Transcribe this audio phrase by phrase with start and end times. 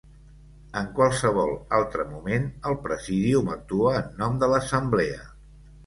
[0.79, 5.27] En qualsevol altre moment, el Presidium actua en nom de l'Assemblea.